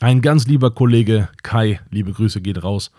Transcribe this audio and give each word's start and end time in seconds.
Ein 0.00 0.22
ganz 0.22 0.46
lieber 0.46 0.70
Kollege 0.70 1.28
Kai, 1.42 1.80
liebe 1.90 2.12
Grüße 2.12 2.40
geht 2.40 2.62
raus, 2.62 2.92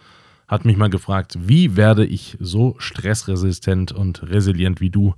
hat 0.50 0.66
mich 0.66 0.76
mal 0.76 0.90
gefragt, 0.90 1.38
wie 1.40 1.78
werde 1.78 2.06
ich 2.06 2.36
so 2.42 2.76
stressresistent 2.78 3.94
und 3.94 4.24
resilient 4.24 4.82
wie 4.82 4.90
du? 4.90 5.14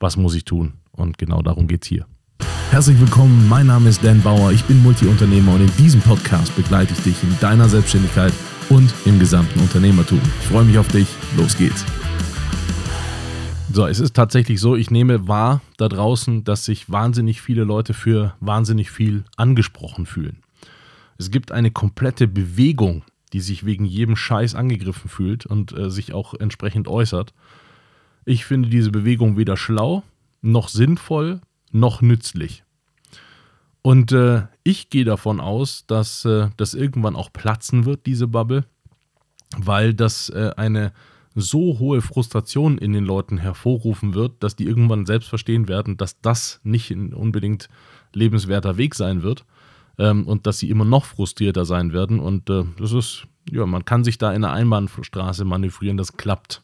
Was 0.00 0.16
muss 0.16 0.34
ich 0.34 0.44
tun? 0.44 0.72
Und 0.90 1.18
genau 1.18 1.40
darum 1.40 1.68
geht 1.68 1.84
es 1.84 1.88
hier. 1.88 2.06
Herzlich 2.72 2.98
willkommen, 2.98 3.48
mein 3.48 3.68
Name 3.68 3.90
ist 3.90 4.02
Dan 4.02 4.20
Bauer, 4.22 4.50
ich 4.50 4.64
bin 4.64 4.82
Multiunternehmer 4.82 5.54
und 5.54 5.60
in 5.60 5.76
diesem 5.76 6.00
Podcast 6.00 6.56
begleite 6.56 6.94
ich 6.94 7.02
dich 7.04 7.22
in 7.22 7.38
deiner 7.38 7.68
Selbstständigkeit 7.68 8.32
und 8.68 8.92
im 9.04 9.20
gesamten 9.20 9.60
Unternehmertum. 9.60 10.20
Ich 10.40 10.48
freue 10.48 10.64
mich 10.64 10.78
auf 10.78 10.88
dich, 10.88 11.06
los 11.36 11.56
geht's. 11.56 11.84
So, 13.72 13.86
es 13.86 14.00
ist 14.00 14.16
tatsächlich 14.16 14.58
so, 14.58 14.74
ich 14.74 14.90
nehme 14.90 15.28
wahr 15.28 15.60
da 15.76 15.88
draußen, 15.88 16.42
dass 16.42 16.64
sich 16.64 16.90
wahnsinnig 16.90 17.40
viele 17.40 17.62
Leute 17.62 17.94
für 17.94 18.34
wahnsinnig 18.40 18.90
viel 18.90 19.22
angesprochen 19.36 20.06
fühlen. 20.06 20.38
Es 21.20 21.30
gibt 21.30 21.52
eine 21.52 21.70
komplette 21.70 22.26
Bewegung, 22.26 23.04
die 23.34 23.40
sich 23.40 23.66
wegen 23.66 23.84
jedem 23.84 24.16
Scheiß 24.16 24.54
angegriffen 24.54 25.10
fühlt 25.10 25.44
und 25.44 25.70
äh, 25.70 25.90
sich 25.90 26.14
auch 26.14 26.32
entsprechend 26.32 26.88
äußert. 26.88 27.34
Ich 28.24 28.46
finde 28.46 28.70
diese 28.70 28.90
Bewegung 28.90 29.36
weder 29.36 29.58
schlau, 29.58 30.02
noch 30.40 30.68
sinnvoll, 30.70 31.42
noch 31.72 32.00
nützlich. 32.00 32.64
Und 33.82 34.12
äh, 34.12 34.44
ich 34.64 34.88
gehe 34.88 35.04
davon 35.04 35.40
aus, 35.40 35.84
dass 35.86 36.24
äh, 36.24 36.48
das 36.56 36.72
irgendwann 36.72 37.16
auch 37.16 37.30
platzen 37.30 37.84
wird, 37.84 38.06
diese 38.06 38.26
Bubble, 38.26 38.64
weil 39.58 39.92
das 39.92 40.30
äh, 40.30 40.52
eine 40.56 40.90
so 41.34 41.78
hohe 41.78 42.00
Frustration 42.00 42.78
in 42.78 42.94
den 42.94 43.04
Leuten 43.04 43.36
hervorrufen 43.36 44.14
wird, 44.14 44.42
dass 44.42 44.56
die 44.56 44.64
irgendwann 44.64 45.04
selbst 45.04 45.28
verstehen 45.28 45.68
werden, 45.68 45.98
dass 45.98 46.18
das 46.22 46.60
nicht 46.62 46.90
unbedingt 46.90 47.68
lebenswerter 48.14 48.78
Weg 48.78 48.94
sein 48.94 49.22
wird 49.22 49.44
ähm, 50.00 50.26
und 50.26 50.46
dass 50.46 50.58
sie 50.58 50.70
immer 50.70 50.86
noch 50.86 51.04
frustrierter 51.04 51.66
sein 51.66 51.92
werden. 51.92 52.18
Und 52.18 52.48
äh, 52.48 52.64
das 52.78 52.92
ist, 52.92 53.26
ja, 53.50 53.66
man 53.66 53.84
kann 53.84 54.02
sich 54.02 54.16
da 54.16 54.32
in 54.32 54.44
einer 54.44 54.52
Einbahnstraße 54.54 55.44
manövrieren, 55.44 55.98
das 55.98 56.16
klappt. 56.16 56.62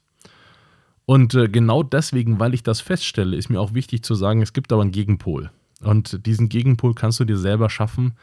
Und 1.04 1.34
äh, 1.34 1.48
genau 1.48 1.82
deswegen, 1.82 2.40
weil 2.40 2.54
ich 2.54 2.62
das 2.62 2.80
feststelle, 2.80 3.36
ist 3.36 3.50
mir 3.50 3.60
auch 3.60 3.74
wichtig 3.74 4.02
zu 4.02 4.14
sagen, 4.14 4.40
es 4.40 4.54
gibt 4.54 4.72
aber 4.72 4.82
einen 4.82 4.90
Gegenpol. 4.90 5.50
Und 5.82 6.24
diesen 6.24 6.48
Gegenpol 6.48 6.94
kannst 6.94 7.20
du 7.20 7.24
dir 7.26 7.36
selber 7.36 7.68
schaffen, 7.68 8.14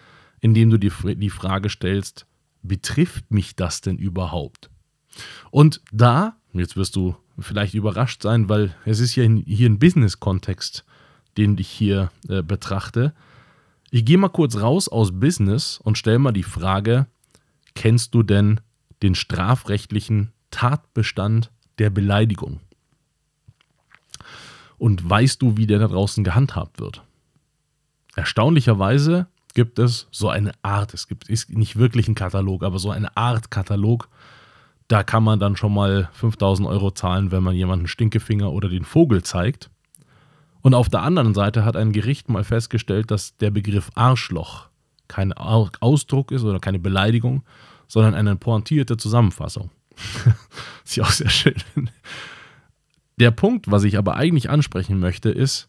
indem 0.41 0.71
du 0.71 0.79
dir 0.79 0.91
die 1.15 1.29
Frage 1.29 1.69
stellst, 1.69 2.25
betrifft 2.63 3.31
mich 3.31 3.55
das 3.55 3.81
denn 3.81 3.99
überhaupt? 3.99 4.71
Und 5.51 5.81
da, 5.91 6.37
jetzt 6.53 6.75
wirst 6.75 6.95
du 6.95 7.15
vielleicht 7.37 7.75
überrascht 7.75 8.23
sein, 8.23 8.49
weil 8.49 8.75
es 8.85 8.99
ist 8.99 9.15
ja 9.15 9.23
hier 9.23 9.69
ein 9.69 9.77
Business-Kontext, 9.77 10.83
den 11.37 11.55
ich 11.59 11.69
hier 11.69 12.11
äh, 12.27 12.41
betrachte. 12.41 13.13
Ich 13.95 14.05
gehe 14.05 14.17
mal 14.17 14.29
kurz 14.29 14.55
raus 14.55 14.89
aus 14.89 15.11
Business 15.11 15.79
und 15.83 15.99
stelle 15.99 16.17
mal 16.17 16.31
die 16.31 16.41
Frage, 16.41 17.05
kennst 17.75 18.15
du 18.15 18.23
denn 18.23 18.59
den 19.03 19.13
strafrechtlichen 19.13 20.31
Tatbestand 20.49 21.51
der 21.77 21.91
Beleidigung? 21.91 22.59
Und 24.79 25.07
weißt 25.07 25.39
du, 25.43 25.57
wie 25.57 25.67
der 25.67 25.77
da 25.77 25.89
draußen 25.89 26.23
gehandhabt 26.23 26.79
wird? 26.79 27.03
Erstaunlicherweise 28.15 29.27
gibt 29.53 29.77
es 29.77 30.07
so 30.09 30.27
eine 30.27 30.53
Art, 30.63 30.95
es 30.95 31.07
gibt 31.07 31.29
ist 31.29 31.51
nicht 31.51 31.75
wirklich 31.75 32.07
ein 32.07 32.15
Katalog, 32.15 32.63
aber 32.63 32.79
so 32.79 32.89
eine 32.89 33.15
Art 33.15 33.51
Katalog, 33.51 34.09
da 34.87 35.03
kann 35.03 35.23
man 35.23 35.39
dann 35.39 35.55
schon 35.55 35.71
mal 35.71 36.09
5000 36.13 36.67
Euro 36.67 36.89
zahlen, 36.89 37.29
wenn 37.29 37.43
man 37.43 37.53
jemanden 37.53 37.85
Stinkefinger 37.85 38.53
oder 38.53 38.69
den 38.69 38.85
Vogel 38.85 39.21
zeigt. 39.21 39.69
Und 40.63 40.73
auf 40.73 40.87
der 40.87 41.01
anderen 41.01 41.33
Seite 41.33 41.65
hat 41.65 41.75
ein 41.75 41.91
Gericht 41.91 42.29
mal 42.29 42.45
festgestellt, 42.45 43.11
dass 43.11 43.35
der 43.35 43.51
Begriff 43.51 43.91
Arschloch 43.95 44.69
kein 45.09 45.33
Ausdruck 45.33 46.31
ist 46.31 46.43
oder 46.43 46.59
keine 46.59 46.79
Beleidigung, 46.79 47.43
sondern 47.89 48.15
eine 48.15 48.37
pointierte 48.37 48.95
Zusammenfassung. 48.95 49.69
ist 50.85 50.95
ja 50.95 51.03
auch 51.03 51.11
sehr 51.11 51.29
schön. 51.29 51.89
Der 53.19 53.31
Punkt, 53.31 53.69
was 53.69 53.83
ich 53.83 53.97
aber 53.97 54.15
eigentlich 54.15 54.49
ansprechen 54.49 54.99
möchte, 54.99 55.29
ist, 55.29 55.67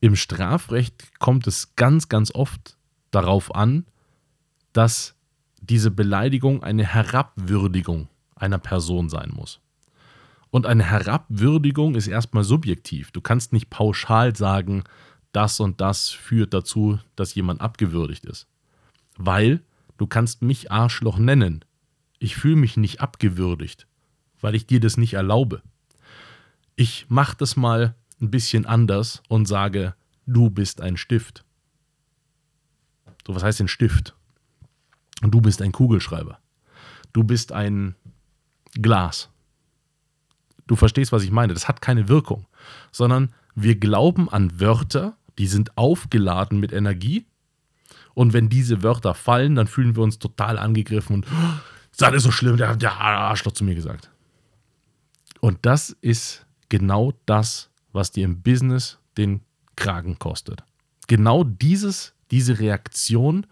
im 0.00 0.16
Strafrecht 0.16 1.18
kommt 1.20 1.46
es 1.46 1.76
ganz, 1.76 2.08
ganz 2.08 2.34
oft 2.34 2.76
darauf 3.12 3.54
an, 3.54 3.86
dass 4.72 5.14
diese 5.60 5.92
Beleidigung 5.92 6.64
eine 6.64 6.84
Herabwürdigung 6.84 8.08
einer 8.34 8.58
Person 8.58 9.08
sein 9.08 9.32
muss. 9.34 9.60
Und 10.56 10.64
eine 10.64 10.84
Herabwürdigung 10.84 11.96
ist 11.96 12.06
erstmal 12.06 12.42
subjektiv. 12.42 13.10
Du 13.10 13.20
kannst 13.20 13.52
nicht 13.52 13.68
pauschal 13.68 14.34
sagen, 14.34 14.84
das 15.32 15.60
und 15.60 15.82
das 15.82 16.08
führt 16.08 16.54
dazu, 16.54 16.98
dass 17.14 17.34
jemand 17.34 17.60
abgewürdigt 17.60 18.24
ist. 18.24 18.46
Weil 19.18 19.60
du 19.98 20.06
kannst 20.06 20.40
mich 20.40 20.72
Arschloch 20.72 21.18
nennen. 21.18 21.62
Ich 22.20 22.36
fühle 22.36 22.56
mich 22.56 22.78
nicht 22.78 23.02
abgewürdigt, 23.02 23.86
weil 24.40 24.54
ich 24.54 24.66
dir 24.66 24.80
das 24.80 24.96
nicht 24.96 25.12
erlaube. 25.12 25.60
Ich 26.74 27.04
mache 27.10 27.36
das 27.36 27.56
mal 27.56 27.94
ein 28.18 28.30
bisschen 28.30 28.64
anders 28.64 29.22
und 29.28 29.44
sage, 29.44 29.94
du 30.24 30.48
bist 30.48 30.80
ein 30.80 30.96
Stift. 30.96 31.44
So, 33.26 33.34
was 33.34 33.42
heißt 33.42 33.60
denn 33.60 33.68
Stift? 33.68 34.16
Du 35.20 35.42
bist 35.42 35.60
ein 35.60 35.72
Kugelschreiber. 35.72 36.38
Du 37.12 37.24
bist 37.24 37.52
ein 37.52 37.94
Glas. 38.72 39.28
Du 40.66 40.76
verstehst, 40.76 41.12
was 41.12 41.22
ich 41.22 41.30
meine. 41.30 41.54
Das 41.54 41.68
hat 41.68 41.80
keine 41.80 42.08
Wirkung, 42.08 42.46
sondern 42.90 43.32
wir 43.54 43.76
glauben 43.76 44.28
an 44.28 44.60
Wörter, 44.60 45.16
die 45.38 45.46
sind 45.46 45.76
aufgeladen 45.76 46.60
mit 46.60 46.72
Energie. 46.72 47.26
Und 48.14 48.32
wenn 48.32 48.48
diese 48.48 48.82
Wörter 48.82 49.14
fallen, 49.14 49.54
dann 49.54 49.66
fühlen 49.66 49.94
wir 49.94 50.02
uns 50.02 50.18
total 50.18 50.58
angegriffen 50.58 51.16
und 51.16 51.26
oh, 51.26 51.60
das 51.98 52.14
ist 52.14 52.22
so 52.24 52.30
schlimm, 52.30 52.56
der 52.56 52.68
hat 52.68 52.82
der 52.82 52.92
Arschloch 52.92 53.52
zu 53.52 53.64
mir 53.64 53.74
gesagt. 53.74 54.10
Und 55.40 55.58
das 55.62 55.90
ist 56.00 56.46
genau 56.68 57.12
das, 57.26 57.70
was 57.92 58.12
dir 58.12 58.24
im 58.24 58.42
Business 58.42 58.98
den 59.16 59.42
Kragen 59.76 60.18
kostet. 60.18 60.62
Genau 61.06 61.44
dieses, 61.44 62.14
diese 62.30 62.58
Reaktion 62.58 63.46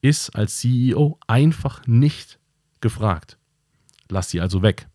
ist 0.00 0.34
als 0.36 0.58
CEO 0.58 1.18
einfach 1.26 1.86
nicht 1.86 2.38
gefragt. 2.80 3.38
Lass 4.08 4.30
sie 4.30 4.40
also 4.40 4.62
weg. 4.62 4.88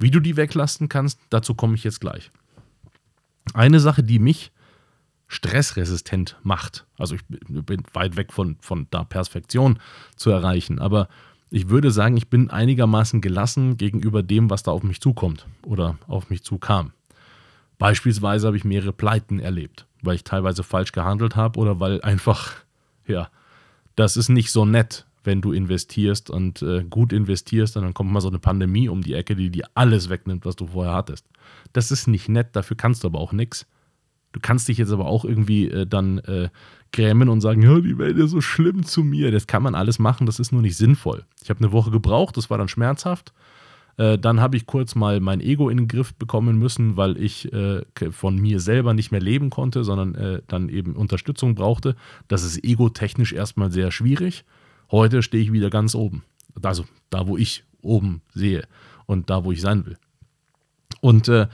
Wie 0.00 0.10
du 0.10 0.18
die 0.18 0.36
weglassen 0.36 0.88
kannst, 0.88 1.20
dazu 1.28 1.54
komme 1.54 1.74
ich 1.74 1.84
jetzt 1.84 2.00
gleich. 2.00 2.32
Eine 3.52 3.80
Sache, 3.80 4.02
die 4.02 4.18
mich 4.18 4.50
stressresistent 5.28 6.36
macht, 6.42 6.86
also 6.98 7.14
ich 7.14 7.22
bin 7.28 7.84
weit 7.92 8.16
weg 8.16 8.32
von, 8.32 8.56
von 8.60 8.88
da 8.90 9.04
Perfektion 9.04 9.78
zu 10.16 10.30
erreichen, 10.30 10.80
aber 10.80 11.08
ich 11.50 11.68
würde 11.68 11.90
sagen, 11.90 12.16
ich 12.16 12.28
bin 12.28 12.50
einigermaßen 12.50 13.20
gelassen 13.20 13.76
gegenüber 13.76 14.22
dem, 14.22 14.50
was 14.50 14.62
da 14.62 14.72
auf 14.72 14.82
mich 14.82 15.00
zukommt 15.00 15.46
oder 15.62 15.98
auf 16.08 16.30
mich 16.30 16.42
zukam. 16.42 16.92
Beispielsweise 17.78 18.46
habe 18.46 18.56
ich 18.56 18.64
mehrere 18.64 18.92
Pleiten 18.92 19.38
erlebt, 19.38 19.86
weil 20.02 20.16
ich 20.16 20.24
teilweise 20.24 20.62
falsch 20.62 20.92
gehandelt 20.92 21.36
habe 21.36 21.60
oder 21.60 21.78
weil 21.78 22.00
einfach, 22.02 22.54
ja, 23.06 23.28
das 23.96 24.16
ist 24.16 24.30
nicht 24.30 24.50
so 24.50 24.64
nett, 24.64 25.06
wenn 25.24 25.40
du 25.40 25.52
investierst 25.52 26.30
und 26.30 26.62
äh, 26.62 26.84
gut 26.84 27.12
investierst 27.12 27.76
und 27.76 27.82
dann 27.82 27.94
kommt 27.94 28.10
mal 28.10 28.20
so 28.20 28.28
eine 28.28 28.38
Pandemie 28.38 28.88
um 28.88 29.02
die 29.02 29.14
Ecke, 29.14 29.36
die 29.36 29.50
dir 29.50 29.66
alles 29.74 30.08
wegnimmt, 30.08 30.44
was 30.44 30.56
du 30.56 30.68
vorher 30.68 30.94
hattest. 30.94 31.26
Das 31.72 31.90
ist 31.90 32.06
nicht 32.06 32.28
nett, 32.28 32.48
dafür 32.56 32.76
kannst 32.76 33.04
du 33.04 33.08
aber 33.08 33.18
auch 33.18 33.32
nichts. 33.32 33.66
Du 34.32 34.40
kannst 34.40 34.68
dich 34.68 34.78
jetzt 34.78 34.92
aber 34.92 35.06
auch 35.06 35.24
irgendwie 35.24 35.68
äh, 35.68 35.86
dann 35.86 36.18
äh, 36.18 36.48
grämen 36.92 37.28
und 37.28 37.40
sagen, 37.40 37.62
ja, 37.62 37.80
die 37.80 37.98
Welt 37.98 38.16
ist 38.16 38.30
so 38.30 38.40
schlimm 38.40 38.84
zu 38.84 39.02
mir. 39.02 39.30
Das 39.30 39.46
kann 39.46 39.62
man 39.62 39.74
alles 39.74 39.98
machen, 39.98 40.26
das 40.26 40.38
ist 40.38 40.52
nur 40.52 40.62
nicht 40.62 40.76
sinnvoll. 40.76 41.24
Ich 41.42 41.50
habe 41.50 41.60
eine 41.60 41.72
Woche 41.72 41.90
gebraucht, 41.90 42.36
das 42.36 42.48
war 42.48 42.58
dann 42.58 42.68
schmerzhaft. 42.68 43.32
Äh, 43.96 44.18
dann 44.18 44.40
habe 44.40 44.56
ich 44.56 44.66
kurz 44.66 44.94
mal 44.94 45.20
mein 45.20 45.40
Ego 45.40 45.68
in 45.68 45.76
den 45.76 45.88
Griff 45.88 46.14
bekommen 46.14 46.58
müssen, 46.58 46.96
weil 46.96 47.20
ich 47.20 47.52
äh, 47.52 47.82
von 48.10 48.36
mir 48.36 48.60
selber 48.60 48.94
nicht 48.94 49.10
mehr 49.10 49.20
leben 49.20 49.50
konnte, 49.50 49.84
sondern 49.84 50.14
äh, 50.14 50.42
dann 50.46 50.68
eben 50.68 50.94
Unterstützung 50.94 51.54
brauchte. 51.54 51.96
Das 52.28 52.44
ist 52.44 52.64
egotechnisch 52.64 53.32
erstmal 53.32 53.70
sehr 53.70 53.90
schwierig. 53.90 54.44
Heute 54.90 55.22
stehe 55.22 55.42
ich 55.42 55.52
wieder 55.52 55.70
ganz 55.70 55.94
oben. 55.94 56.24
Also 56.62 56.84
da, 57.10 57.26
wo 57.26 57.36
ich 57.36 57.64
oben 57.82 58.22
sehe 58.34 58.66
und 59.06 59.30
da, 59.30 59.44
wo 59.44 59.52
ich 59.52 59.60
sein 59.60 59.86
will. 59.86 59.96
Und 61.00 61.28
äh, 61.28 61.48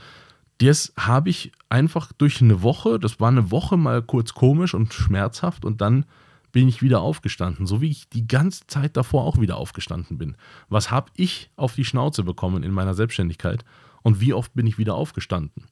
das 0.59 0.93
habe 0.97 1.29
ich 1.29 1.51
einfach 1.69 2.11
durch 2.13 2.41
eine 2.41 2.63
Woche, 2.63 2.99
das 2.99 3.19
war 3.19 3.29
eine 3.29 3.51
Woche 3.51 3.77
mal 3.77 4.01
kurz 4.01 4.33
komisch 4.33 4.73
und 4.73 4.93
schmerzhaft 4.93 5.65
und 5.65 5.81
dann 5.81 6.05
bin 6.51 6.67
ich 6.67 6.81
wieder 6.81 7.01
aufgestanden, 7.01 7.67
so 7.67 7.81
wie 7.81 7.91
ich 7.91 8.09
die 8.09 8.27
ganze 8.27 8.65
Zeit 8.67 8.97
davor 8.97 9.25
auch 9.25 9.39
wieder 9.39 9.57
aufgestanden 9.57 10.17
bin. 10.17 10.35
Was 10.69 10.89
habe 10.89 11.11
ich 11.15 11.51
auf 11.55 11.75
die 11.75 11.85
Schnauze 11.85 12.23
bekommen 12.23 12.63
in 12.63 12.71
meiner 12.71 12.95
Selbstständigkeit 12.95 13.63
und 14.01 14.19
wie 14.19 14.33
oft 14.33 14.53
bin 14.55 14.65
ich 14.65 14.79
wieder 14.79 14.95
aufgestanden? 14.95 15.65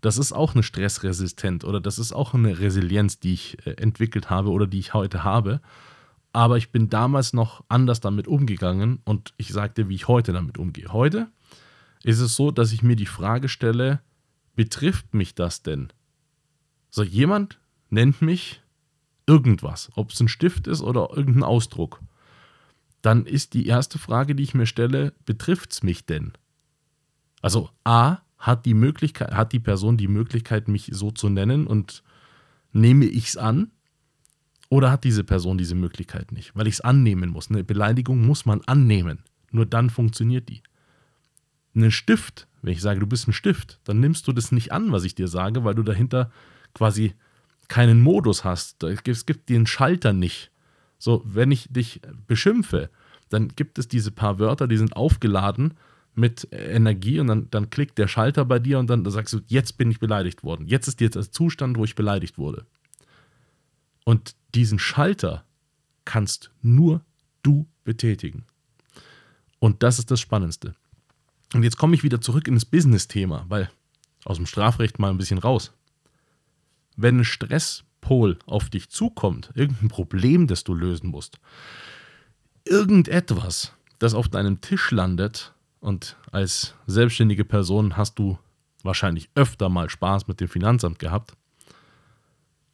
Das 0.00 0.18
ist 0.18 0.32
auch 0.32 0.54
eine 0.54 0.62
Stressresistent 0.62 1.64
oder 1.64 1.80
das 1.80 1.98
ist 1.98 2.12
auch 2.12 2.34
eine 2.34 2.60
Resilienz, 2.60 3.18
die 3.18 3.34
ich 3.34 3.66
äh, 3.66 3.72
entwickelt 3.72 4.30
habe 4.30 4.50
oder 4.50 4.68
die 4.68 4.78
ich 4.78 4.94
heute 4.94 5.24
habe 5.24 5.60
aber 6.32 6.56
ich 6.56 6.70
bin 6.70 6.88
damals 6.88 7.32
noch 7.32 7.64
anders 7.68 8.00
damit 8.00 8.28
umgegangen 8.28 9.00
und 9.04 9.34
ich 9.36 9.48
sagte, 9.48 9.88
wie 9.88 9.94
ich 9.94 10.08
heute 10.08 10.32
damit 10.32 10.58
umgehe. 10.58 10.92
Heute 10.92 11.28
ist 12.02 12.20
es 12.20 12.34
so, 12.36 12.50
dass 12.50 12.72
ich 12.72 12.82
mir 12.82 12.96
die 12.96 13.06
Frage 13.06 13.48
stelle, 13.48 14.00
betrifft 14.54 15.14
mich 15.14 15.34
das 15.34 15.62
denn? 15.62 15.92
So 16.90 17.02
jemand 17.02 17.58
nennt 17.90 18.22
mich 18.22 18.62
irgendwas, 19.26 19.90
ob 19.94 20.10
es 20.10 20.20
ein 20.20 20.28
Stift 20.28 20.66
ist 20.66 20.80
oder 20.80 21.10
irgendein 21.14 21.44
Ausdruck. 21.44 22.00
dann 23.00 23.26
ist 23.26 23.54
die 23.54 23.66
erste 23.66 23.96
Frage, 23.96 24.34
die 24.34 24.42
ich 24.42 24.54
mir 24.54 24.66
stelle, 24.66 25.12
betrifft 25.24 25.72
es 25.72 25.82
mich 25.84 26.04
denn? 26.04 26.32
Also 27.40 27.70
A, 27.84 28.18
hat 28.38 28.66
die 28.66 28.74
Möglichkeit, 28.74 29.34
hat 29.34 29.52
die 29.52 29.60
Person 29.60 29.96
die 29.96 30.08
Möglichkeit, 30.08 30.68
mich 30.68 30.90
so 30.92 31.10
zu 31.10 31.28
nennen 31.28 31.66
und 31.66 32.02
nehme 32.72 33.04
ich 33.04 33.28
es 33.28 33.36
an? 33.36 33.70
Oder 34.70 34.90
hat 34.90 35.04
diese 35.04 35.24
Person 35.24 35.56
diese 35.58 35.74
Möglichkeit 35.74 36.32
nicht? 36.32 36.54
Weil 36.54 36.66
ich 36.66 36.74
es 36.74 36.80
annehmen 36.80 37.30
muss. 37.30 37.50
Eine 37.50 37.64
Beleidigung 37.64 38.26
muss 38.26 38.44
man 38.44 38.60
annehmen. 38.62 39.20
Nur 39.50 39.66
dann 39.66 39.88
funktioniert 39.88 40.48
die. 40.48 40.62
Einen 41.74 41.90
Stift, 41.90 42.46
wenn 42.62 42.72
ich 42.72 42.82
sage, 42.82 43.00
du 43.00 43.06
bist 43.06 43.28
ein 43.28 43.32
Stift, 43.32 43.80
dann 43.84 44.00
nimmst 44.00 44.26
du 44.28 44.32
das 44.32 44.52
nicht 44.52 44.72
an, 44.72 44.92
was 44.92 45.04
ich 45.04 45.14
dir 45.14 45.28
sage, 45.28 45.64
weil 45.64 45.74
du 45.74 45.82
dahinter 45.82 46.30
quasi 46.74 47.14
keinen 47.68 48.00
Modus 48.00 48.44
hast. 48.44 48.82
Es 48.82 49.26
gibt 49.26 49.48
den 49.48 49.66
Schalter 49.66 50.12
nicht. 50.12 50.50
So, 50.98 51.22
wenn 51.24 51.50
ich 51.50 51.68
dich 51.70 52.00
beschimpfe, 52.26 52.90
dann 53.28 53.48
gibt 53.48 53.78
es 53.78 53.88
diese 53.88 54.10
paar 54.10 54.38
Wörter, 54.38 54.66
die 54.66 54.78
sind 54.78 54.96
aufgeladen 54.96 55.74
mit 56.14 56.48
Energie 56.50 57.20
und 57.20 57.28
dann, 57.28 57.50
dann 57.50 57.70
klickt 57.70 57.96
der 57.98 58.08
Schalter 58.08 58.44
bei 58.44 58.58
dir 58.58 58.78
und 58.78 58.90
dann 58.90 59.08
sagst 59.08 59.32
du, 59.32 59.40
jetzt 59.46 59.78
bin 59.78 59.90
ich 59.90 60.00
beleidigt 60.00 60.42
worden. 60.42 60.66
Jetzt 60.66 60.88
ist 60.88 61.00
jetzt 61.00 61.14
der 61.14 61.30
Zustand, 61.30 61.76
wo 61.78 61.84
ich 61.84 61.94
beleidigt 61.94 62.38
wurde. 62.38 62.66
Und 64.04 64.34
diesen 64.54 64.78
Schalter 64.78 65.44
kannst 66.04 66.50
nur 66.62 67.04
du 67.42 67.66
betätigen. 67.84 68.44
Und 69.58 69.82
das 69.82 69.98
ist 69.98 70.10
das 70.10 70.20
Spannendste. 70.20 70.74
Und 71.54 71.62
jetzt 71.62 71.78
komme 71.78 71.94
ich 71.94 72.02
wieder 72.02 72.20
zurück 72.20 72.48
ins 72.48 72.64
Business-Thema, 72.64 73.46
weil 73.48 73.70
aus 74.24 74.36
dem 74.36 74.46
Strafrecht 74.46 74.98
mal 74.98 75.10
ein 75.10 75.18
bisschen 75.18 75.38
raus. 75.38 75.72
Wenn 76.96 77.20
ein 77.20 77.24
Stresspol 77.24 78.38
auf 78.46 78.70
dich 78.70 78.90
zukommt, 78.90 79.50
irgendein 79.54 79.88
Problem, 79.88 80.46
das 80.46 80.64
du 80.64 80.74
lösen 80.74 81.10
musst, 81.10 81.38
irgendetwas, 82.64 83.72
das 83.98 84.14
auf 84.14 84.28
deinem 84.28 84.60
Tisch 84.60 84.90
landet, 84.90 85.54
und 85.80 86.16
als 86.32 86.74
selbstständige 86.86 87.44
Person 87.44 87.96
hast 87.96 88.18
du 88.18 88.38
wahrscheinlich 88.82 89.30
öfter 89.34 89.68
mal 89.68 89.88
Spaß 89.88 90.26
mit 90.26 90.40
dem 90.40 90.48
Finanzamt 90.48 90.98
gehabt. 90.98 91.36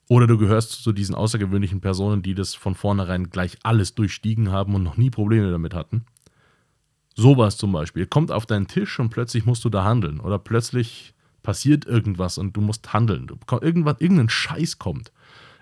Oder 0.08 0.26
du 0.26 0.36
gehörst 0.36 0.82
zu 0.82 0.92
diesen 0.92 1.14
außergewöhnlichen 1.14 1.80
Personen, 1.80 2.22
die 2.22 2.34
das 2.34 2.54
von 2.54 2.74
vornherein 2.74 3.30
gleich 3.30 3.58
alles 3.62 3.94
durchstiegen 3.94 4.50
haben 4.52 4.74
und 4.74 4.82
noch 4.82 4.96
nie 4.96 5.10
Probleme 5.10 5.50
damit 5.50 5.74
hatten. 5.74 6.04
Sowas 7.14 7.56
zum 7.56 7.72
Beispiel. 7.72 8.06
Kommt 8.06 8.30
auf 8.30 8.44
deinen 8.44 8.66
Tisch 8.66 8.98
und 8.98 9.10
plötzlich 9.10 9.46
musst 9.46 9.64
du 9.64 9.70
da 9.70 9.84
handeln. 9.84 10.20
Oder 10.20 10.38
plötzlich 10.38 11.14
passiert 11.42 11.86
irgendwas 11.86 12.38
und 12.38 12.56
du 12.56 12.60
musst 12.60 12.92
handeln. 12.92 13.28
Irgendwas, 13.60 14.00
irgendein 14.00 14.28
Scheiß 14.28 14.78
kommt. 14.78 15.12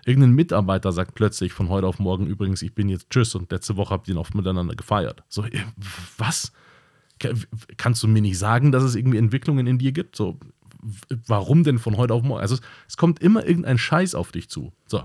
Irgendein 0.05 0.31
Mitarbeiter 0.31 0.91
sagt 0.91 1.15
plötzlich 1.15 1.53
von 1.53 1.69
heute 1.69 1.87
auf 1.87 1.99
morgen 1.99 2.27
übrigens, 2.27 2.61
ich 2.61 2.75
bin 2.75 2.89
jetzt 2.89 3.09
Tschüss 3.09 3.35
und 3.35 3.51
letzte 3.51 3.77
Woche 3.77 3.93
habt 3.93 4.07
ihr 4.09 4.15
noch 4.15 4.33
miteinander 4.33 4.75
gefeiert. 4.75 5.23
So, 5.29 5.45
äh, 5.45 5.63
was? 6.17 6.51
kannst 7.77 8.03
du 8.03 8.07
mir 8.07 8.21
nicht 8.21 8.37
sagen, 8.37 8.71
dass 8.71 8.83
es 8.83 8.95
irgendwie 8.95 9.17
Entwicklungen 9.17 9.67
in 9.67 9.77
dir 9.77 9.91
gibt? 9.91 10.15
So, 10.15 10.39
warum 11.27 11.63
denn 11.63 11.79
von 11.79 11.97
heute 11.97 12.13
auf 12.13 12.23
morgen? 12.23 12.41
Also, 12.41 12.57
es 12.87 12.97
kommt 12.97 13.19
immer 13.19 13.45
irgendein 13.45 13.77
Scheiß 13.77 14.15
auf 14.15 14.31
dich 14.31 14.49
zu. 14.49 14.73
So, 14.85 15.03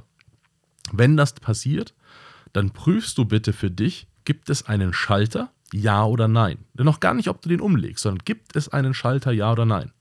wenn 0.92 1.16
das 1.16 1.34
passiert, 1.34 1.94
dann 2.52 2.70
prüfst 2.70 3.19
du 3.19 3.25
bitte 3.25 3.52
für 3.52 3.70
dich, 3.70 4.06
gibt 4.25 4.50
es 4.50 4.66
einen 4.66 4.92
Schalter, 4.92 5.50
ja 5.72 6.04
oder 6.04 6.28
nein? 6.28 6.58
Noch 6.75 7.00
gar 7.00 7.14
nicht, 7.14 7.28
ob 7.28 7.42
du 7.42 7.48
den 7.48 7.60
umlegst, 7.60 8.02
sondern 8.02 8.25
gibt 8.25 8.56
es 8.56 8.69
einen 8.69 8.94
Schalter, 8.94 9.32
ja 9.32 9.52
oder 9.52 9.66
nein? 9.66 9.92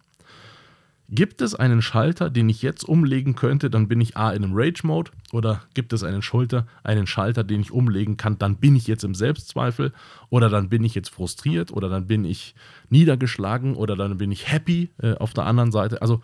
Gibt 1.09 1.41
es 1.41 1.55
einen 1.55 1.81
Schalter, 1.81 2.29
den 2.29 2.49
ich 2.49 2.61
jetzt 2.61 2.83
umlegen 2.83 3.35
könnte, 3.35 3.69
dann 3.69 3.87
bin 3.87 4.01
ich 4.01 4.17
A 4.17 4.31
in 4.31 4.43
einem 4.43 4.53
Rage-Mode 4.53 5.11
oder 5.31 5.61
gibt 5.73 5.93
es 5.93 6.03
einen 6.03 6.21
Schalter, 6.21 6.67
einen 6.83 7.07
Schalter, 7.07 7.45
den 7.45 7.61
ich 7.61 7.71
umlegen 7.71 8.17
kann, 8.17 8.37
dann 8.37 8.57
bin 8.57 8.75
ich 8.75 8.87
jetzt 8.87 9.05
im 9.05 9.15
Selbstzweifel 9.15 9.93
oder 10.29 10.49
dann 10.49 10.67
bin 10.67 10.83
ich 10.83 10.95
jetzt 10.95 11.09
frustriert 11.09 11.71
oder 11.71 11.87
dann 11.87 12.07
bin 12.07 12.25
ich 12.25 12.55
niedergeschlagen 12.89 13.75
oder 13.75 13.95
dann 13.95 14.17
bin 14.17 14.33
ich 14.33 14.51
happy 14.51 14.89
äh, 15.01 15.13
auf 15.13 15.33
der 15.33 15.45
anderen 15.45 15.71
Seite. 15.71 16.01
Also 16.01 16.21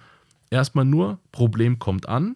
erstmal 0.50 0.86
nur, 0.86 1.18
Problem 1.32 1.80
kommt 1.80 2.10
an, 2.10 2.36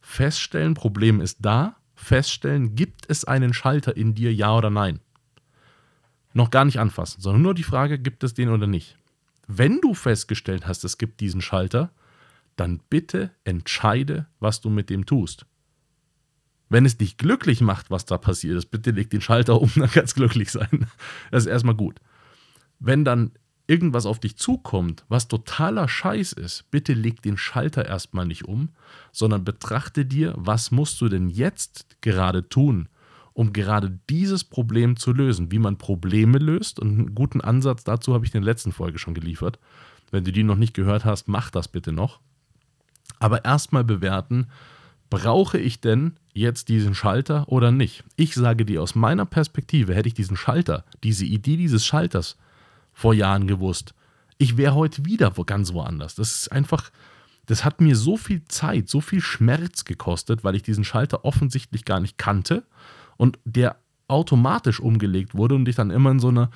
feststellen, 0.00 0.74
Problem 0.74 1.20
ist 1.20 1.38
da, 1.42 1.76
feststellen, 1.94 2.74
gibt 2.74 3.08
es 3.08 3.24
einen 3.24 3.54
Schalter 3.54 3.96
in 3.96 4.16
dir, 4.16 4.34
ja 4.34 4.56
oder 4.56 4.70
nein? 4.70 4.98
Noch 6.32 6.50
gar 6.50 6.64
nicht 6.64 6.80
anfassen, 6.80 7.20
sondern 7.20 7.42
nur 7.42 7.54
die 7.54 7.62
Frage, 7.62 8.00
gibt 8.00 8.24
es 8.24 8.34
den 8.34 8.48
oder 8.48 8.66
nicht? 8.66 8.96
Wenn 9.48 9.80
du 9.80 9.94
festgestellt 9.94 10.66
hast, 10.66 10.84
es 10.84 10.98
gibt 10.98 11.20
diesen 11.20 11.40
Schalter, 11.40 11.90
dann 12.56 12.80
bitte 12.90 13.30
entscheide, 13.44 14.26
was 14.40 14.60
du 14.60 14.68
mit 14.68 14.90
dem 14.90 15.06
tust. 15.06 15.46
Wenn 16.68 16.84
es 16.84 16.98
dich 16.98 17.16
glücklich 17.16 17.62
macht, 17.62 17.90
was 17.90 18.04
da 18.04 18.18
passiert 18.18 18.58
ist, 18.58 18.66
bitte 18.66 18.90
leg 18.90 19.08
den 19.08 19.22
Schalter 19.22 19.60
um, 19.60 19.70
dann 19.76 19.90
kannst 19.90 20.16
glücklich 20.16 20.52
sein. 20.52 20.86
Das 21.30 21.44
ist 21.44 21.50
erstmal 21.50 21.74
gut. 21.74 21.98
Wenn 22.78 23.06
dann 23.06 23.32
irgendwas 23.66 24.04
auf 24.04 24.20
dich 24.20 24.36
zukommt, 24.36 25.04
was 25.08 25.28
totaler 25.28 25.88
Scheiß 25.88 26.32
ist, 26.34 26.70
bitte 26.70 26.92
leg 26.92 27.22
den 27.22 27.38
Schalter 27.38 27.86
erstmal 27.86 28.26
nicht 28.26 28.44
um, 28.44 28.70
sondern 29.12 29.44
betrachte 29.44 30.04
dir, 30.04 30.34
was 30.36 30.70
musst 30.70 31.00
du 31.00 31.08
denn 31.08 31.30
jetzt 31.30 31.96
gerade 32.02 32.48
tun, 32.50 32.88
um 33.38 33.52
gerade 33.52 33.96
dieses 34.10 34.42
Problem 34.42 34.96
zu 34.96 35.12
lösen. 35.12 35.52
Wie 35.52 35.60
man 35.60 35.78
Probleme 35.78 36.38
löst 36.38 36.80
und 36.80 36.88
einen 36.88 37.14
guten 37.14 37.40
Ansatz 37.40 37.84
dazu 37.84 38.12
habe 38.12 38.26
ich 38.26 38.34
in 38.34 38.40
der 38.40 38.52
letzten 38.52 38.72
Folge 38.72 38.98
schon 38.98 39.14
geliefert. 39.14 39.60
Wenn 40.10 40.24
du 40.24 40.32
die 40.32 40.42
noch 40.42 40.56
nicht 40.56 40.74
gehört 40.74 41.04
hast, 41.04 41.28
mach 41.28 41.48
das 41.48 41.68
bitte 41.68 41.92
noch. 41.92 42.18
Aber 43.20 43.44
erstmal 43.44 43.84
bewerten, 43.84 44.48
brauche 45.08 45.56
ich 45.56 45.80
denn 45.80 46.16
jetzt 46.32 46.68
diesen 46.68 46.96
Schalter 46.96 47.48
oder 47.48 47.70
nicht? 47.70 48.02
Ich 48.16 48.34
sage 48.34 48.64
dir 48.64 48.82
aus 48.82 48.96
meiner 48.96 49.24
Perspektive, 49.24 49.94
hätte 49.94 50.08
ich 50.08 50.14
diesen 50.14 50.36
Schalter, 50.36 50.84
diese 51.04 51.24
Idee 51.24 51.56
dieses 51.56 51.86
Schalters 51.86 52.36
vor 52.92 53.14
Jahren 53.14 53.46
gewusst, 53.46 53.94
ich 54.38 54.56
wäre 54.56 54.74
heute 54.74 55.04
wieder 55.04 55.30
ganz 55.46 55.72
woanders. 55.72 56.16
Das 56.16 56.32
ist 56.32 56.50
einfach, 56.50 56.90
das 57.46 57.64
hat 57.64 57.80
mir 57.80 57.94
so 57.94 58.16
viel 58.16 58.42
Zeit, 58.48 58.88
so 58.88 59.00
viel 59.00 59.20
Schmerz 59.20 59.84
gekostet, 59.84 60.42
weil 60.42 60.56
ich 60.56 60.64
diesen 60.64 60.82
Schalter 60.82 61.24
offensichtlich 61.24 61.84
gar 61.84 62.00
nicht 62.00 62.18
kannte 62.18 62.64
und 63.18 63.38
der 63.44 63.76
automatisch 64.08 64.80
umgelegt 64.80 65.34
wurde 65.34 65.54
und 65.54 65.68
ich 65.68 65.76
dann 65.76 65.90
immer 65.90 66.10
in 66.10 66.18
so 66.18 66.28
einer, 66.28 66.50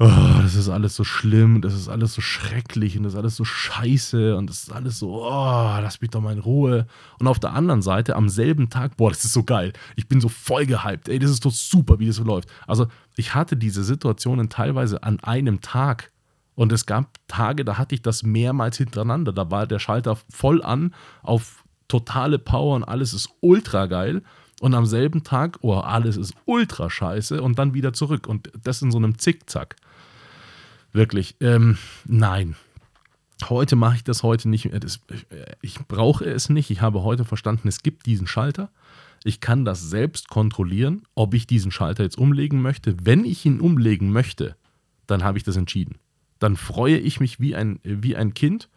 oh, 0.00 0.40
das 0.42 0.56
ist 0.56 0.68
alles 0.68 0.96
so 0.96 1.04
schlimm, 1.04 1.62
das 1.62 1.74
ist 1.74 1.88
alles 1.88 2.12
so 2.12 2.20
schrecklich 2.20 2.96
und 2.96 3.04
das 3.04 3.14
ist 3.14 3.18
alles 3.18 3.36
so 3.36 3.44
scheiße 3.44 4.36
und 4.36 4.50
das 4.50 4.64
ist 4.64 4.72
alles 4.72 4.98
so, 4.98 5.22
oh, 5.24 5.78
lass 5.80 6.00
mich 6.00 6.10
doch 6.10 6.20
mal 6.20 6.32
in 6.32 6.40
Ruhe. 6.40 6.86
Und 7.20 7.28
auf 7.28 7.38
der 7.38 7.52
anderen 7.52 7.82
Seite 7.82 8.16
am 8.16 8.28
selben 8.28 8.68
Tag, 8.68 8.96
boah, 8.96 9.10
das 9.10 9.24
ist 9.24 9.32
so 9.32 9.44
geil, 9.44 9.72
ich 9.94 10.08
bin 10.08 10.20
so 10.20 10.28
voll 10.28 10.66
gehypt, 10.66 11.08
ey, 11.08 11.20
das 11.20 11.30
ist 11.30 11.44
doch 11.44 11.52
super, 11.52 12.00
wie 12.00 12.08
das 12.08 12.16
so 12.16 12.24
läuft. 12.24 12.48
Also 12.66 12.88
ich 13.16 13.34
hatte 13.34 13.56
diese 13.56 13.84
Situationen 13.84 14.48
teilweise 14.48 15.02
an 15.04 15.20
einem 15.20 15.60
Tag. 15.60 16.10
Und 16.56 16.72
es 16.72 16.86
gab 16.86 17.18
Tage, 17.28 17.66
da 17.66 17.76
hatte 17.76 17.94
ich 17.94 18.00
das 18.00 18.22
mehrmals 18.22 18.78
hintereinander. 18.78 19.34
Da 19.34 19.50
war 19.50 19.66
der 19.66 19.78
Schalter 19.78 20.16
voll 20.30 20.62
an 20.62 20.94
auf 21.22 21.62
totale 21.86 22.38
Power 22.38 22.76
und 22.76 22.84
alles 22.84 23.12
ist 23.12 23.28
ultra 23.42 23.84
geil 23.84 24.22
und 24.60 24.74
am 24.74 24.86
selben 24.86 25.22
Tag, 25.22 25.58
oh, 25.60 25.74
alles 25.74 26.16
ist 26.16 26.34
ultra 26.44 26.88
scheiße 26.88 27.42
und 27.42 27.58
dann 27.58 27.74
wieder 27.74 27.92
zurück 27.92 28.26
und 28.26 28.50
das 28.62 28.82
in 28.82 28.90
so 28.90 28.98
einem 28.98 29.18
Zickzack. 29.18 29.76
Wirklich, 30.92 31.36
ähm, 31.40 31.76
nein. 32.06 32.56
Heute 33.50 33.76
mache 33.76 33.96
ich 33.96 34.04
das 34.04 34.22
heute 34.22 34.48
nicht 34.48 34.64
mehr. 34.64 34.80
Das, 34.80 35.00
ich 35.60 35.78
brauche 35.86 36.24
es 36.24 36.48
nicht. 36.48 36.70
Ich 36.70 36.80
habe 36.80 37.02
heute 37.02 37.26
verstanden, 37.26 37.68
es 37.68 37.82
gibt 37.82 38.06
diesen 38.06 38.26
Schalter. 38.26 38.70
Ich 39.24 39.40
kann 39.40 39.66
das 39.66 39.82
selbst 39.82 40.30
kontrollieren, 40.30 41.02
ob 41.14 41.34
ich 41.34 41.46
diesen 41.46 41.70
Schalter 41.70 42.02
jetzt 42.02 42.16
umlegen 42.16 42.62
möchte. 42.62 42.96
Wenn 43.02 43.26
ich 43.26 43.44
ihn 43.44 43.60
umlegen 43.60 44.10
möchte, 44.10 44.56
dann 45.06 45.22
habe 45.22 45.36
ich 45.36 45.44
das 45.44 45.56
entschieden. 45.56 45.98
Dann 46.38 46.56
freue 46.56 46.96
ich 46.96 47.20
mich 47.20 47.40
wie 47.40 47.54
ein, 47.54 47.78
wie 47.82 48.16
ein 48.16 48.32
Kind 48.32 48.70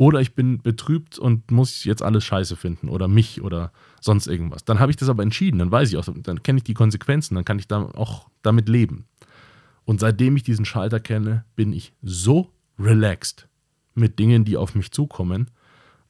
oder 0.00 0.22
ich 0.22 0.34
bin 0.34 0.62
betrübt 0.62 1.18
und 1.18 1.50
muss 1.50 1.84
jetzt 1.84 2.02
alles 2.02 2.24
scheiße 2.24 2.56
finden 2.56 2.88
oder 2.88 3.06
mich 3.06 3.42
oder 3.42 3.70
sonst 4.00 4.28
irgendwas. 4.28 4.64
Dann 4.64 4.80
habe 4.80 4.90
ich 4.90 4.96
das 4.96 5.10
aber 5.10 5.22
entschieden, 5.22 5.58
dann 5.58 5.70
weiß 5.70 5.90
ich 5.90 5.98
auch, 5.98 6.06
dann 6.06 6.42
kenne 6.42 6.56
ich 6.56 6.64
die 6.64 6.72
Konsequenzen, 6.72 7.34
dann 7.34 7.44
kann 7.44 7.58
ich 7.58 7.68
da 7.68 7.82
auch 7.82 8.30
damit 8.40 8.70
leben. 8.70 9.04
Und 9.84 10.00
seitdem 10.00 10.36
ich 10.36 10.42
diesen 10.42 10.64
Schalter 10.64 11.00
kenne, 11.00 11.44
bin 11.54 11.74
ich 11.74 11.92
so 12.00 12.50
relaxed 12.78 13.46
mit 13.94 14.18
Dingen, 14.18 14.46
die 14.46 14.56
auf 14.56 14.74
mich 14.74 14.90
zukommen, 14.90 15.50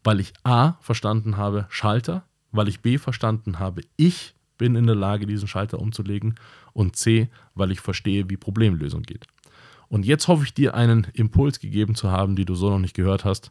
weil 0.05 0.21
ich 0.21 0.35
A 0.45 0.75
verstanden 0.75 1.37
habe, 1.37 1.67
Schalter, 1.69 2.23
weil 2.53 2.69
ich 2.69 2.83
B 2.83 2.97
verstanden 2.97 3.59
habe, 3.59 3.81
ich 3.97 4.37
bin 4.57 4.77
in 4.77 4.87
der 4.87 4.95
Lage, 4.95 5.27
diesen 5.27 5.49
Schalter 5.49 5.81
umzulegen 5.81 6.37
und 6.75 6.95
C, 6.95 7.29
weil 7.57 7.73
ich 7.73 7.81
verstehe, 7.81 8.31
wie 8.31 8.37
Problemlösung 8.37 9.03
geht. 9.03 9.27
Und 9.89 10.07
jetzt 10.07 10.29
hoffe 10.29 10.45
ich 10.45 10.55
dir 10.55 10.75
einen 10.75 11.09
Impuls 11.13 11.59
gegeben 11.59 11.97
zu 11.97 12.13
haben, 12.13 12.37
die 12.37 12.45
du 12.45 12.55
so 12.55 12.71
noch 12.71 12.79
nicht 12.79 12.95
gehört 12.95 13.25
hast 13.25 13.51